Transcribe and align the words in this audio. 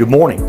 Good 0.00 0.08
morning, 0.08 0.40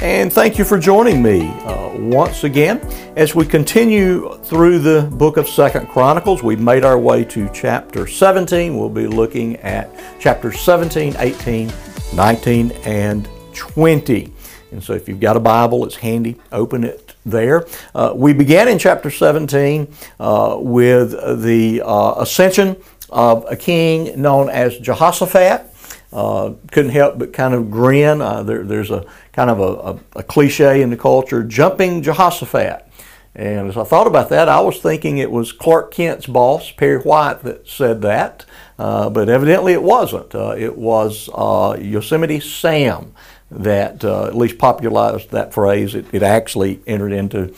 and 0.00 0.32
thank 0.32 0.58
you 0.58 0.64
for 0.64 0.78
joining 0.78 1.24
me 1.24 1.48
uh, 1.64 1.90
once 1.98 2.44
again 2.44 2.78
as 3.16 3.34
we 3.34 3.44
continue 3.44 4.38
through 4.44 4.78
the 4.78 5.10
book 5.14 5.38
of 5.38 5.48
Second 5.48 5.88
Chronicles. 5.88 6.44
We've 6.44 6.60
made 6.60 6.84
our 6.84 6.96
way 6.96 7.24
to 7.24 7.50
chapter 7.52 8.06
17. 8.06 8.78
We'll 8.78 8.88
be 8.88 9.08
looking 9.08 9.56
at 9.56 9.90
chapters 10.20 10.60
17, 10.60 11.16
18, 11.18 11.72
19, 12.14 12.70
and 12.84 13.28
20. 13.54 14.32
And 14.70 14.80
so 14.80 14.92
if 14.92 15.08
you've 15.08 15.18
got 15.18 15.36
a 15.36 15.40
Bible, 15.40 15.84
it's 15.84 15.96
handy. 15.96 16.40
Open 16.52 16.84
it 16.84 17.16
there. 17.26 17.66
Uh, 17.96 18.12
we 18.14 18.32
began 18.32 18.68
in 18.68 18.78
chapter 18.78 19.10
17 19.10 19.92
uh, 20.20 20.58
with 20.60 21.10
the 21.42 21.82
uh, 21.84 22.14
ascension 22.18 22.76
of 23.10 23.44
a 23.50 23.56
king 23.56 24.22
known 24.22 24.48
as 24.48 24.78
Jehoshaphat. 24.78 25.71
Uh, 26.12 26.52
couldn't 26.70 26.90
help 26.90 27.18
but 27.18 27.32
kind 27.32 27.54
of 27.54 27.70
grin. 27.70 28.20
Uh, 28.20 28.42
there, 28.42 28.64
there's 28.64 28.90
a 28.90 29.04
kind 29.32 29.48
of 29.48 29.60
a, 29.60 29.62
a, 29.62 30.20
a, 30.20 30.22
cliche 30.22 30.82
in 30.82 30.90
the 30.90 30.96
culture, 30.96 31.42
jumping 31.42 32.02
Jehoshaphat. 32.02 32.86
And 33.34 33.68
as 33.68 33.78
I 33.78 33.84
thought 33.84 34.06
about 34.06 34.28
that, 34.28 34.46
I 34.46 34.60
was 34.60 34.78
thinking 34.78 35.16
it 35.16 35.30
was 35.30 35.52
Clark 35.52 35.90
Kent's 35.90 36.26
boss, 36.26 36.70
Perry 36.70 36.98
White, 36.98 37.42
that 37.44 37.66
said 37.66 38.02
that. 38.02 38.44
Uh, 38.78 39.08
but 39.08 39.30
evidently 39.30 39.72
it 39.72 39.82
wasn't. 39.82 40.34
Uh, 40.34 40.54
it 40.58 40.76
was 40.76 41.30
uh, 41.32 41.78
Yosemite 41.80 42.40
Sam 42.40 43.14
that 43.50 44.04
uh, 44.04 44.26
at 44.26 44.36
least 44.36 44.58
popularized 44.58 45.30
that 45.30 45.54
phrase. 45.54 45.94
It, 45.94 46.06
it 46.12 46.22
actually 46.22 46.80
entered 46.86 47.12
into 47.12 47.54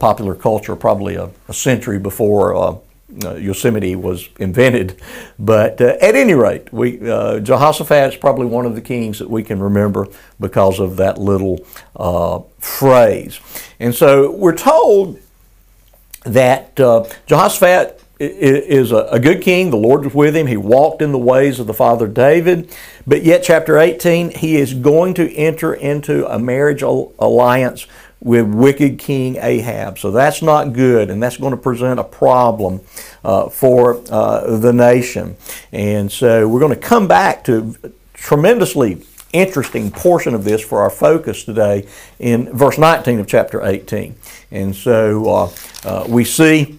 popular 0.00 0.34
culture 0.34 0.74
probably 0.74 1.14
a, 1.14 1.30
a 1.46 1.54
century 1.54 2.00
before 2.00 2.80
uh, 3.24 3.34
Yosemite 3.34 3.96
was 3.96 4.28
invented. 4.38 5.00
But 5.38 5.80
uh, 5.80 5.96
at 6.00 6.14
any 6.14 6.34
rate, 6.34 6.72
we, 6.72 7.08
uh, 7.08 7.40
Jehoshaphat 7.40 8.14
is 8.14 8.16
probably 8.16 8.46
one 8.46 8.66
of 8.66 8.74
the 8.74 8.80
kings 8.80 9.18
that 9.18 9.28
we 9.30 9.42
can 9.42 9.60
remember 9.60 10.08
because 10.40 10.80
of 10.80 10.96
that 10.96 11.18
little 11.18 11.64
uh, 11.96 12.40
phrase. 12.58 13.40
And 13.78 13.94
so 13.94 14.30
we're 14.30 14.56
told 14.56 15.18
that 16.24 16.78
uh, 16.78 17.04
Jehoshaphat 17.26 18.02
is 18.22 18.92
a, 18.92 19.18
good 19.18 19.42
king. 19.42 19.70
The 19.70 19.76
Lord 19.76 20.04
was 20.04 20.14
with 20.14 20.36
him. 20.36 20.46
He 20.46 20.56
walked 20.56 21.02
in 21.02 21.10
the 21.10 21.18
ways 21.18 21.58
of 21.58 21.66
the 21.66 21.74
father 21.74 22.06
David. 22.06 22.70
But 23.04 23.24
yet, 23.24 23.42
chapter 23.42 23.78
18, 23.78 24.30
he 24.30 24.56
is 24.56 24.74
going 24.74 25.14
to 25.14 25.32
enter 25.34 25.74
into 25.74 26.26
a 26.32 26.38
marriage 26.38 26.82
alliance 26.82 27.86
with 28.22 28.46
wicked 28.46 29.00
King 29.00 29.36
Ahab. 29.36 29.98
So 29.98 30.12
that's 30.12 30.42
not 30.42 30.72
good, 30.72 31.10
and 31.10 31.20
that's 31.20 31.36
going 31.36 31.50
to 31.50 31.56
present 31.56 31.98
a 31.98 32.04
problem 32.04 32.80
uh, 33.24 33.48
for 33.48 34.00
uh, 34.10 34.58
the 34.58 34.72
nation. 34.72 35.36
And 35.72 36.10
so 36.10 36.46
we're 36.48 36.60
going 36.60 36.74
to 36.74 36.80
come 36.80 37.08
back 37.08 37.42
to 37.44 37.76
tremendously 38.14 39.02
interesting 39.32 39.90
portion 39.90 40.34
of 40.34 40.44
this 40.44 40.60
for 40.60 40.82
our 40.82 40.90
focus 40.90 41.42
today 41.42 41.88
in 42.18 42.54
verse 42.56 42.78
19 42.78 43.18
of 43.18 43.26
chapter 43.26 43.64
18. 43.64 44.14
And 44.50 44.76
so 44.76 45.28
uh, 45.28 45.50
uh 45.84 46.06
we 46.06 46.24
see 46.24 46.78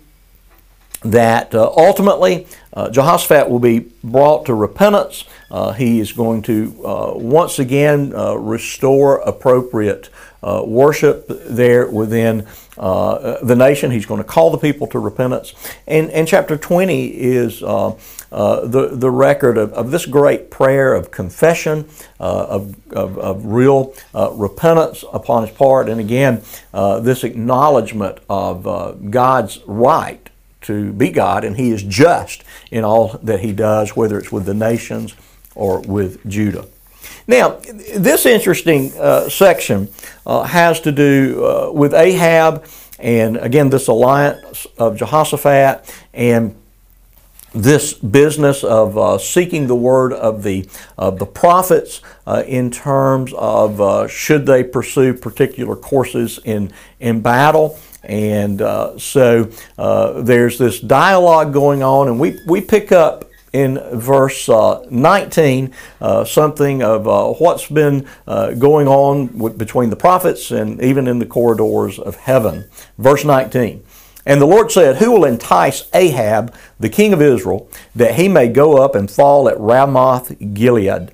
that 1.04 1.54
uh, 1.54 1.72
ultimately 1.76 2.48
uh, 2.74 2.90
Jehoshaphat 2.90 3.50
will 3.50 3.60
be 3.60 3.92
brought 4.04 4.46
to 4.48 4.54
repentance. 4.54 5.26
Uh, 5.52 5.74
he 5.74 6.00
is 6.00 6.12
going 6.12 6.42
to 6.44 6.74
uh, 6.86 7.14
once 7.16 7.60
again 7.60 8.14
uh, 8.16 8.36
restore 8.36 9.18
appropriate 9.20 10.10
uh, 10.42 10.64
worship 10.66 11.28
there 11.28 11.88
within 11.90 12.48
the 12.76 13.56
nation. 13.56 13.92
He's 13.92 14.06
going 14.06 14.22
to 14.22 14.28
call 14.28 14.50
the 14.50 14.58
people 14.58 14.88
to 14.88 15.00
repentance. 15.00 15.54
And, 15.88 16.10
and 16.10 16.28
chapter 16.28 16.58
20 16.58 17.06
is 17.06 17.60
the, 17.60 18.90
the 18.92 19.12
record 19.12 19.58
of, 19.58 19.72
of 19.74 19.92
this 19.92 20.06
great 20.06 20.50
prayer 20.50 20.96
of 20.96 21.12
confession, 21.12 21.88
of, 22.20 22.76
of, 22.92 23.18
of, 23.20 23.46
real 23.46 23.94
repentance 24.14 25.06
upon 25.14 25.48
his 25.48 25.56
part. 25.56 25.88
And 25.88 26.02
again, 26.02 26.42
this 26.74 27.24
acknowledgement 27.24 28.18
of 28.28 29.12
God's 29.12 29.60
right 29.66 30.30
to 30.64 30.94
be 30.94 31.10
God, 31.10 31.44
and 31.44 31.56
he 31.56 31.72
is 31.72 31.84
just 31.84 32.44
in 32.72 32.84
all 32.84 33.20
that 33.24 33.42
he 33.42 33.54
does, 33.54 33.96
whether 33.96 34.18
it's 34.18 34.32
with 34.32 34.46
the 34.46 34.54
nations 34.54 35.16
or 35.56 35.82
with 35.82 36.28
Judah. 36.28 36.68
Now, 37.28 37.60
this 37.96 38.26
interesting 38.26 38.92
uh, 38.98 39.30
section 39.30 39.90
uh, 40.26 40.44
has 40.44 40.82
to 40.82 40.92
do 40.92 41.46
uh, 41.46 41.72
with 41.72 41.94
Ahab 41.94 42.66
and 43.00 43.38
again 43.38 43.70
this 43.70 43.88
alliance 43.88 44.66
of 44.78 44.98
Jehoshaphat 44.98 45.94
and 46.14 46.56
this 47.54 47.94
business 47.94 48.64
of 48.64 48.98
uh, 48.98 49.18
seeking 49.18 49.68
the 49.68 49.76
word 49.76 50.12
of 50.12 50.44
the 50.44 50.68
of 50.98 51.20
the 51.20 51.26
prophets 51.26 52.02
uh, 52.26 52.44
in 52.48 52.72
terms 52.72 53.32
of 53.34 53.80
uh, 53.80 54.08
should 54.08 54.46
they 54.46 54.64
pursue 54.64 55.14
particular 55.14 55.76
courses 55.76 56.40
in 56.44 56.72
in 57.00 57.22
battle. 57.22 57.78
And 58.04 58.62
uh, 58.62 58.98
so 59.00 59.50
uh, 59.78 60.22
there's 60.22 60.58
this 60.58 60.80
dialogue 60.80 61.54
going 61.54 61.84
on, 61.84 62.08
and 62.08 62.20
we, 62.20 62.38
we 62.48 62.62
pick 62.62 62.92
up 62.92 63.26
in 63.54 63.80
verse 63.94 64.50
uh, 64.50 64.86
19 64.90 65.74
uh, 66.02 66.26
something 66.26 66.82
of 66.82 67.08
uh, 67.08 67.34
what's 67.34 67.68
been 67.68 68.08
uh, 68.28 68.52
going 68.54 68.88
on 68.88 69.28
between 69.58 69.92
the 69.92 69.96
prophets 69.96 70.52
and 70.52 70.82
even 70.82 71.08
in 71.08 71.20
the 71.20 71.26
corridors 71.26 72.00
of 72.00 72.16
heaven. 72.16 72.68
Verse 72.98 73.24
19. 73.24 73.84
And 74.26 74.42
the 74.42 74.46
Lord 74.46 74.72
said, 74.72 74.98
Who 74.98 75.12
will 75.12 75.26
entice 75.26 75.90
Ahab, 75.94 76.56
the 76.80 76.90
king 76.90 77.14
of 77.14 77.22
Israel, 77.22 77.70
that 77.96 78.16
he 78.16 78.28
may 78.28 78.48
go 78.48 78.78
up 78.84 78.96
and 78.96 79.12
fall 79.12 79.50
at 79.50 79.60
Ramoth 79.60 80.54
Gilead? 80.54 81.12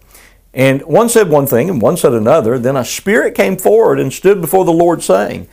And 0.54 0.82
one 0.84 1.10
said 1.10 1.30
one 1.30 1.48
thing, 1.48 1.70
and 1.70 1.82
one 1.82 1.98
said 1.98 2.14
another. 2.14 2.58
Then 2.58 2.76
a 2.76 2.86
spirit 2.86 3.36
came 3.36 3.58
forward 3.58 4.00
and 4.00 4.14
stood 4.14 4.42
before 4.42 4.66
the 4.66 4.72
Lord, 4.72 5.04
saying, 5.04 5.48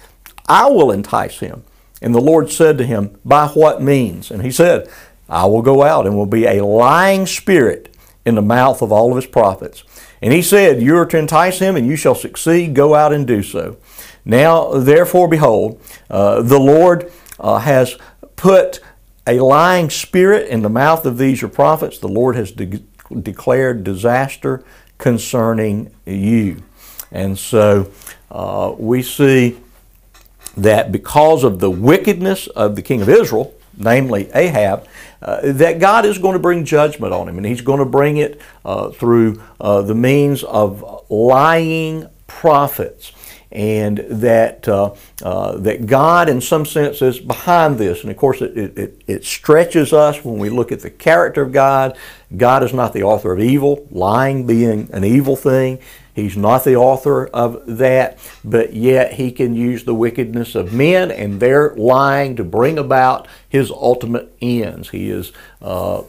I 0.49 0.69
will 0.69 0.91
entice 0.91 1.41
him. 1.41 1.65
And 2.03 2.15
the 2.15 2.21
Lord 2.21 2.51
said 2.51 2.79
to 2.79 2.87
him, 2.87 3.19
By 3.25 3.49
what 3.49 3.83
means? 3.83 4.31
And 4.31 4.43
he 4.43 4.51
said, 4.51 4.89
I 5.29 5.47
will 5.47 5.62
go 5.62 5.83
out 5.83 6.07
and 6.07 6.17
will 6.17 6.27
be 6.27 6.47
a 6.47 6.65
lying 6.65 7.27
spirit 7.27 7.95
in 8.25 8.34
the 8.34 8.43
mouth 8.43 8.83
of 8.83 8.93
all 8.93 9.11
of 9.11 9.17
his 9.17 9.27
prophets. 9.27 9.83
And 10.23 10.33
he 10.33 10.43
said, 10.43 10.83
You 10.83 10.97
are 10.99 11.06
to 11.06 11.19
entice 11.19 11.59
him, 11.59 11.77
and 11.77 11.87
you 11.87 11.97
shall 11.97 12.15
succeed. 12.15 12.75
Go 12.75 12.95
out 12.95 13.12
and 13.12 13.27
do 13.27 13.43
so. 13.43 13.77
Now, 14.25 14.73
therefore, 14.73 15.29
behold, 15.29 15.81
uh, 16.11 16.43
the 16.43 16.59
Lord 16.59 17.11
uh, 17.39 17.59
has 17.59 17.97
put 18.35 18.81
a 19.27 19.41
lying 19.41 19.91
spirit 19.91 20.49
in 20.49 20.62
the 20.62 20.69
mouth 20.69 21.06
of 21.06 21.19
these 21.19 21.41
your 21.41 21.51
prophets. 21.51 21.99
The 21.99 22.09
Lord 22.09 22.37
has 22.37 22.53
de- 22.53 22.83
declared 23.23 23.85
disaster 23.85 24.65
concerning 24.99 25.95
you. 26.05 26.62
And 27.11 27.39
so 27.39 27.91
uh, 28.31 28.75
we 28.77 29.03
see 29.03 29.59
that 30.56 30.91
because 30.91 31.44
of 31.44 31.61
the 31.61 31.71
wickedness 31.71 32.47
of 32.49 32.77
the 32.77 32.83
king 32.83 33.03
of 33.03 33.09
Israel, 33.09 33.55
namely 33.77 34.31
Ahab, 34.34 34.87
uh, 35.22 35.41
that 35.53 35.78
God 35.78 36.05
is 36.06 36.19
going 36.19 36.34
to 36.34 36.39
bring 36.39 36.65
judgment 36.65 37.12
on 37.12 37.28
him, 37.28 37.37
and 37.37 37.47
He's 37.47 37.61
going 37.61 37.78
to 37.78 37.84
bring 37.84 38.17
it 38.17 38.41
uh, 38.65 38.91
through 38.91 39.43
uh, 39.61 39.83
the 39.83 39.94
means 39.94 40.43
of 40.44 41.05
lying 41.11 42.09
prophets. 42.27 43.12
And 43.53 43.99
that 44.11 44.69
uh, 44.69 44.94
uh, 45.22 45.56
that 45.59 45.87
God, 45.87 46.28
in 46.28 46.43
some 46.43 46.67
sense, 46.67 47.00
is 47.00 47.21
behind 47.21 47.78
this, 47.78 48.03
and 48.03 48.11
of 48.11 48.17
course, 48.19 48.43
it, 48.43 48.55
it, 48.77 49.03
it 49.06 49.25
stretches 49.25 49.94
us 49.94 50.23
when 50.23 50.37
we 50.37 50.50
look 50.50 50.73
at 50.73 50.81
the 50.81 50.91
character 50.91 51.43
of 51.43 51.53
God. 51.53 51.97
God 52.37 52.62
is 52.65 52.75
not 52.75 52.93
the 52.93 53.05
author 53.05 53.33
of 53.33 53.41
evil, 53.41 53.87
lying 53.91 54.47
being 54.47 54.91
an 54.93 55.05
evil 55.05 55.37
thing. 55.37 55.78
He's 56.16 56.34
not 56.34 56.65
the 56.65 56.77
author 56.77 57.27
of 57.27 57.77
that, 57.77 58.19
but 58.43 58.72
yet 58.72 59.12
he 59.12 59.31
can 59.31 59.54
use 59.54 59.84
the 59.84 59.94
wickedness 59.94 60.54
of 60.54 60.72
men 60.72 61.10
and 61.10 61.41
their 61.41 61.75
lying 61.75 62.37
to 62.37 62.44
bring 62.44 62.78
about 62.78 63.28
his 63.47 63.71
ultimate 63.71 64.34
ends. 64.41 64.88
He 64.88 65.10
is 65.10 65.31
uh, 65.60 66.05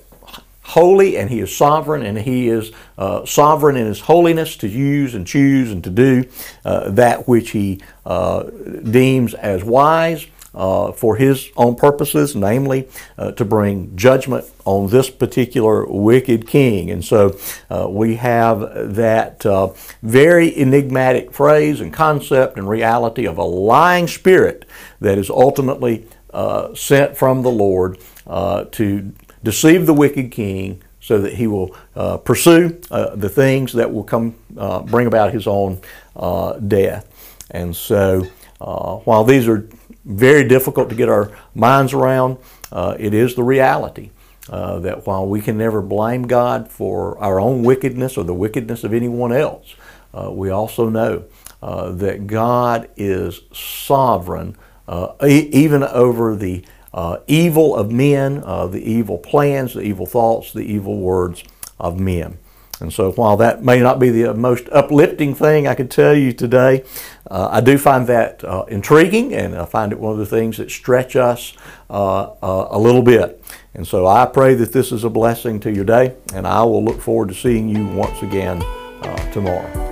holy 0.63 1.17
and 1.17 1.29
he 1.29 1.41
is 1.41 1.53
sovereign 1.53 2.03
and 2.03 2.19
he 2.19 2.47
is 2.47 2.71
uh, 2.97 3.25
sovereign 3.25 3.75
in 3.75 3.85
his 3.85 3.99
holiness 3.99 4.55
to 4.57 4.69
use 4.69 5.13
and 5.13 5.27
choose 5.27 5.73
and 5.73 5.83
to 5.83 5.89
do 5.89 6.23
uh, 6.63 6.89
that 6.89 7.27
which 7.27 7.49
he 7.49 7.81
uh, 8.05 8.43
deems 8.43 9.33
as 9.33 9.61
wise 9.65 10.25
uh, 10.53 10.91
for 10.91 11.15
his 11.15 11.49
own 11.55 11.75
purposes, 11.75 12.35
namely 12.35 12.87
uh, 13.17 13.31
to 13.31 13.45
bring 13.45 13.95
judgment 13.95 14.45
on 14.65 14.89
this 14.89 15.09
particular 15.09 15.85
wicked 15.85 16.47
king. 16.47 16.89
And 16.89 17.05
so 17.05 17.37
uh, 17.69 17.87
we 17.89 18.15
have 18.15 18.95
that 18.95 19.45
uh, 19.45 19.73
very 20.01 20.57
enigmatic 20.57 21.31
phrase 21.31 21.79
and 21.79 21.93
concept 21.93 22.57
and 22.57 22.67
reality 22.67 23.25
of 23.25 23.37
a 23.37 23.43
lying 23.43 24.07
spirit 24.07 24.65
that 24.99 25.17
is 25.17 25.29
ultimately 25.29 26.07
uh, 26.33 26.73
sent 26.73 27.15
from 27.15 27.43
the 27.43 27.51
Lord 27.51 27.99
uh, 28.25 28.65
to 28.71 29.13
deceive 29.43 29.85
the 29.85 29.93
wicked 29.93 30.31
king 30.31 30.81
so 30.99 31.19
that 31.19 31.33
he 31.33 31.47
will 31.47 31.69
pursue 32.25 32.69
the 32.89 33.29
things 33.29 33.71
that 33.73 33.93
will 33.93 34.03
come 34.03 34.35
bring 34.87 35.07
about 35.07 35.31
his 35.31 35.47
own 35.47 35.79
death. 36.67 37.07
And 37.51 37.73
so 37.73 38.23
while 38.57 39.23
these 39.23 39.47
are 39.47 39.69
very 40.07 40.47
difficult 40.47 40.89
to 40.89 40.95
get 40.95 41.09
our 41.09 41.31
minds 41.53 41.93
around. 41.93 42.37
Uh, 42.71 42.95
it 42.97 43.13
is 43.13 43.35
the 43.35 43.43
reality 43.43 44.09
uh, 44.49 44.79
that 44.79 45.05
while 45.05 45.27
we 45.27 45.41
can 45.41 45.57
never 45.57 45.81
blame 45.81 46.23
God 46.23 46.71
for 46.71 47.17
our 47.19 47.39
own 47.39 47.63
wickedness 47.63 48.17
or 48.17 48.23
the 48.23 48.33
wickedness 48.33 48.83
of 48.83 48.93
anyone 48.93 49.33
else, 49.33 49.75
uh, 50.13 50.31
we 50.31 50.49
also 50.49 50.89
know 50.89 51.25
uh, 51.61 51.91
that 51.91 52.27
God 52.27 52.89
is 52.95 53.41
sovereign 53.51 54.55
uh, 54.87 55.13
e- 55.25 55.49
even 55.51 55.83
over 55.83 56.35
the 56.35 56.63
uh, 56.93 57.17
evil 57.27 57.75
of 57.75 57.91
men, 57.91 58.39
the 58.41 58.81
evil 58.83 59.17
plans, 59.17 59.73
the 59.73 59.81
evil 59.81 60.05
thoughts, 60.05 60.53
the 60.53 60.61
evil 60.61 60.97
words 60.99 61.43
of 61.79 61.99
men. 61.99 62.37
And 62.79 62.93
so, 62.93 63.11
while 63.11 63.37
that 63.37 63.63
may 63.63 63.79
not 63.79 63.99
be 63.99 64.09
the 64.09 64.33
most 64.33 64.69
uplifting 64.71 65.33
thing 65.33 65.67
I 65.67 65.73
could 65.73 65.89
tell 65.89 66.15
you 66.15 66.31
today, 66.31 66.83
uh, 67.29 67.49
I 67.51 67.61
do 67.61 67.77
find 67.77 68.05
that 68.07 68.43
uh, 68.43 68.65
intriguing, 68.67 69.33
and 69.33 69.55
I 69.55 69.65
find 69.65 69.91
it 69.91 69.99
one 69.99 70.13
of 70.13 70.19
the 70.19 70.25
things 70.27 70.57
that 70.57 70.69
stretch 70.69 71.15
us 71.15 71.53
uh, 71.89 72.23
uh 72.41 72.67
a 72.71 72.79
little 72.79 73.01
bit. 73.01 73.43
And 73.73 73.87
so, 73.87 74.05
I 74.05 74.25
pray 74.27 74.53
that 74.55 74.73
this 74.73 74.91
is 74.91 75.03
a 75.03 75.09
blessing 75.09 75.59
to 75.61 75.71
your 75.71 75.85
day, 75.85 76.15
and 76.33 76.45
I 76.45 76.63
will 76.63 76.83
look 76.83 77.01
forward 77.01 77.29
to 77.29 77.35
seeing 77.35 77.67
you 77.67 77.87
once 77.87 78.21
again 78.21 78.61
uh, 78.61 79.31
tomorrow. 79.31 79.86